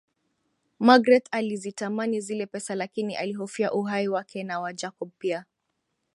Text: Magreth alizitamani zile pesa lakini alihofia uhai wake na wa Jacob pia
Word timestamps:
Magreth 0.79 1.27
alizitamani 1.31 2.21
zile 2.21 2.45
pesa 2.45 2.75
lakini 2.75 3.15
alihofia 3.15 3.73
uhai 3.73 4.07
wake 4.07 4.43
na 4.43 4.59
wa 4.59 4.73
Jacob 4.73 5.09
pia 5.17 5.45